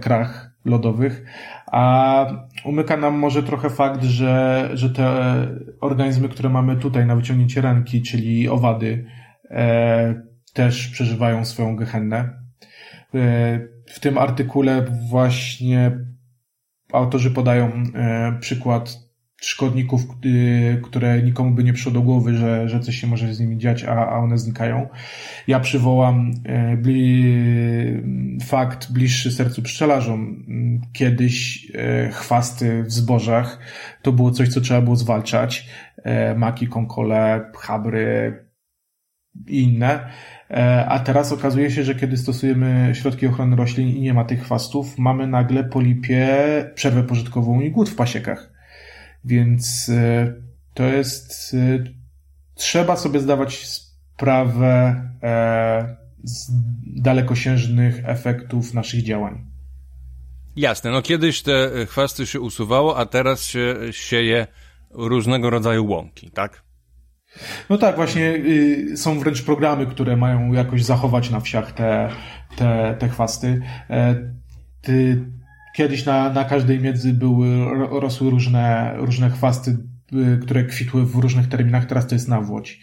[0.00, 1.24] krach lodowych,
[1.66, 2.26] a
[2.64, 5.06] umyka nam może trochę fakt, że, że te
[5.80, 9.06] organizmy, które mamy tutaj na wyciągnięcie ręki, czyli owady,
[9.50, 12.16] e, też przeżywają swoją gehennę.
[13.14, 15.98] E, w tym artykule właśnie
[16.92, 19.09] autorzy podają e, przykład
[19.40, 23.40] szkodników, y, które nikomu by nie przyszło do głowy, że, że coś się może z
[23.40, 24.88] nimi dziać, a, a one znikają.
[25.46, 27.34] Ja przywołam e, bli,
[28.42, 30.44] fakt bliższy sercu pszczelarzom.
[30.92, 33.58] Kiedyś e, chwasty w zbożach
[34.02, 35.68] to było coś, co trzeba było zwalczać.
[36.04, 38.44] E, maki, konkole, chabry
[39.46, 40.10] i inne.
[40.88, 44.98] A teraz okazuje się, że kiedy stosujemy środki ochrony roślin i nie ma tych chwastów,
[44.98, 46.28] mamy nagle po lipie
[46.74, 48.59] przerwę pożytkową i głód w pasiekach.
[49.24, 50.34] Więc e,
[50.74, 51.54] to jest.
[51.54, 51.84] E,
[52.54, 55.02] trzeba sobie zdawać sprawę
[56.24, 56.52] z
[57.02, 59.46] dalekosiężnych efektów naszych działań.
[60.56, 64.46] Jasne, no kiedyś te chwasty się usuwało, a teraz się sieje
[64.90, 66.62] różnego rodzaju łąki, tak?
[67.70, 72.10] No tak, właśnie y, są wręcz programy, które mają jakoś zachować na wsiach te,
[72.56, 73.62] te, te chwasty.
[73.90, 74.14] E,
[74.80, 75.24] ty,
[75.80, 77.48] kiedyś na, na każdej miedzy były,
[78.00, 79.76] rosły różne, różne chwasty,
[80.12, 82.80] y, które kwitły w różnych terminach, teraz to jest nawłoć.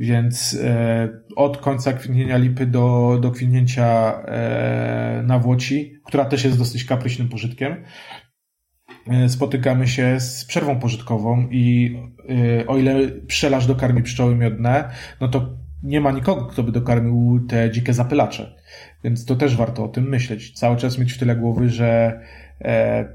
[0.00, 6.84] Więc e, od końca kwitnienia lipy do, do kwitnięcia e, nawłoci, która też jest dosyć
[6.84, 7.84] kapryśnym pożytkiem,
[9.06, 11.96] e, spotykamy się z przerwą pożytkową i
[12.60, 17.46] e, o ile pszczelarz dokarmi pszczoły miodne, no to nie ma nikogo, kto by dokarmił
[17.48, 18.59] te dzikie zapylacze.
[19.04, 20.52] Więc to też warto o tym myśleć.
[20.52, 22.20] Cały czas mieć w tyle głowy, że
[22.60, 23.08] e,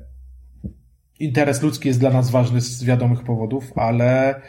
[1.20, 4.42] interes ludzki jest dla nas ważny z wiadomych powodów, ale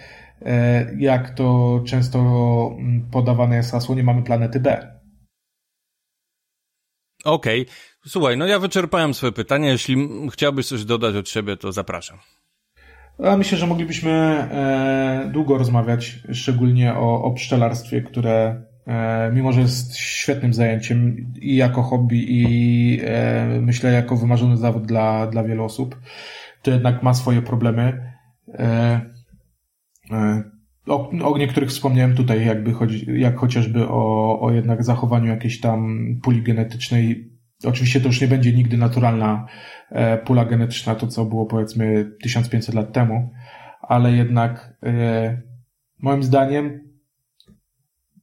[0.42, 2.18] e, jak to często
[2.79, 4.96] mm, podawane jest hasło, nie mamy planety B.
[7.25, 7.62] Okej.
[7.62, 7.75] Okay.
[8.07, 9.70] Słuchaj, no ja wyczerpałem swoje pytania.
[9.70, 12.18] Jeśli chciałbyś coś dodać od siebie, to zapraszam.
[13.25, 18.62] A myślę, że moglibyśmy e, długo rozmawiać, szczególnie o, o pszczelarstwie, które
[19.33, 25.27] mimo, że jest świetnym zajęciem i jako hobby, i e, myślę jako wymarzony zawód dla,
[25.27, 26.01] dla wielu osób,
[26.62, 28.12] to jednak ma swoje problemy.
[28.49, 29.01] E,
[30.11, 30.42] e,
[30.87, 36.07] o, o niektórych wspomniałem tutaj, jakby chodzi, jak chociażby o, o jednak zachowaniu jakiejś tam
[36.22, 37.31] puli genetycznej.
[37.64, 39.46] Oczywiście to już nie będzie nigdy naturalna
[39.90, 43.31] e, pula genetyczna, to co było powiedzmy 1500 lat temu,
[43.83, 45.42] ale jednak e,
[46.03, 46.86] moim zdaniem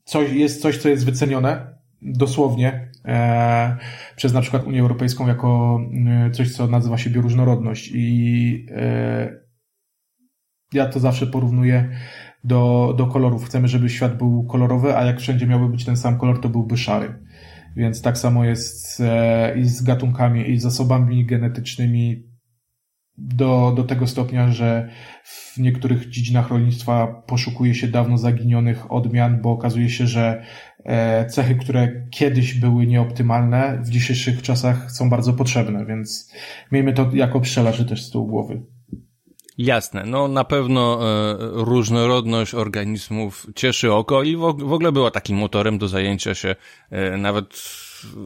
[0.03, 3.77] coś, jest coś, co jest wycenione dosłownie e,
[4.15, 9.43] przez na przykład Unię Europejską jako e, coś, co nazywa się bioróżnorodność i e,
[10.73, 11.89] ja to zawsze porównuję
[12.43, 13.45] do, do kolorów.
[13.45, 16.77] Chcemy, żeby świat był kolorowy, a jak wszędzie miałby być ten sam kolor, to byłby
[16.77, 17.19] szary.
[17.75, 22.32] Więc tak samo jest e, i z gatunkami, i z zasobami genetycznymi
[23.17, 24.89] do, do tego stopnia, że
[25.23, 30.43] w niektórych dziedzinach rolnictwa poszukuje się dawno zaginionych odmian, bo okazuje się, że
[30.85, 36.33] e, cechy, które kiedyś były nieoptymalne, w dzisiejszych czasach są bardzo potrzebne, więc
[36.71, 38.61] miejmy to jako pszczelarzy też z tyłu głowy.
[39.57, 45.37] Jasne, no na pewno e, różnorodność organizmów cieszy oko i w, w ogóle była takim
[45.37, 46.55] motorem do zajęcia się
[46.91, 47.53] e, nawet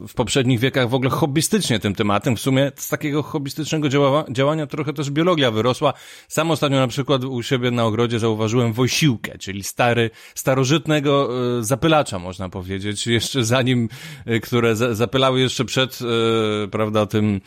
[0.08, 2.36] w poprzednich wiekach w ogóle hobbystycznie tym tematem.
[2.36, 5.92] W sumie z takiego hobbystycznego działa, działania trochę też biologia wyrosła.
[6.28, 12.18] Sam ostatnio na przykład u siebie na ogrodzie zauważyłem wojsiłkę, czyli stary, starożytnego e, zapylacza,
[12.18, 13.88] można powiedzieć, jeszcze zanim,
[14.26, 17.40] e, które za, zapylały jeszcze przed, e, prawda, tym,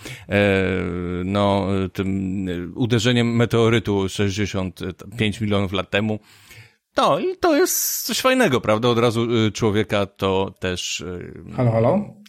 [1.26, 6.20] no, tym uderzeniem meteorytu 65 milionów lat temu.
[6.98, 8.89] No i to jest coś fajnego, prawda?
[8.89, 11.04] Od razu człowieka to też.
[11.56, 12.20] Halo, halo?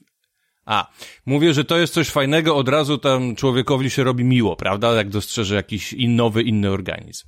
[0.67, 0.91] A,
[1.27, 4.93] mówię, że to jest coś fajnego, od razu tam człowiekowi się robi miło, prawda?
[4.93, 7.27] Jak dostrzeże jakiś nowy, inny organizm.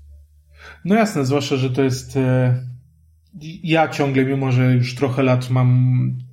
[0.85, 2.17] No jasne, zwłaszcza, że to jest.
[2.17, 2.61] E,
[3.63, 5.69] ja ciągle, mimo że już trochę lat mam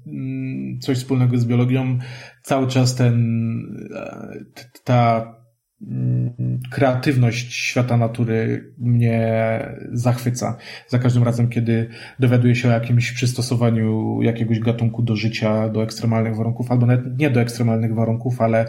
[0.08, 2.00] mm, coś wspólnego z biologią,
[2.44, 3.90] cały czas ten.
[3.96, 4.46] E,
[4.84, 5.41] ta
[6.72, 9.60] kreatywność świata natury mnie
[9.92, 10.58] zachwyca.
[10.88, 11.90] Za każdym razem, kiedy
[12.20, 17.30] dowiaduję się o jakimś przystosowaniu jakiegoś gatunku do życia, do ekstremalnych warunków, albo nawet nie
[17.30, 18.66] do ekstremalnych warunków, ale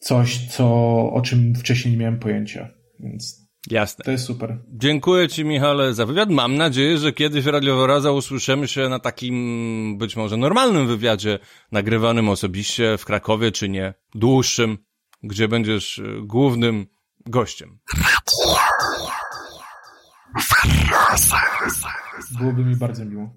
[0.00, 0.66] coś, co,
[1.12, 2.68] o czym wcześniej nie miałem pojęcia.
[3.00, 4.04] Więc Jasne.
[4.04, 4.58] To jest super.
[4.72, 6.30] Dziękuję Ci, Michale, za wywiad.
[6.30, 11.38] Mam nadzieję, że kiedyś w Radio Wyraza usłyszymy się na takim być może normalnym wywiadzie,
[11.72, 14.78] nagrywanym osobiście w Krakowie, czy nie, dłuższym
[15.22, 16.86] gdzie będziesz e, głównym
[17.26, 17.78] gościem.
[22.38, 23.34] Byłoby mi bardzo miło.